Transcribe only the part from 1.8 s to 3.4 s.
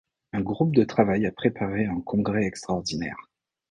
un congrès extraordinaire.